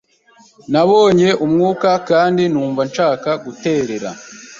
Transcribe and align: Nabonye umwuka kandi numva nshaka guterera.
Nabonye 0.71 1.29
umwuka 1.45 1.89
kandi 2.09 2.43
numva 2.51 2.81
nshaka 2.89 3.29
guterera. 3.43 4.09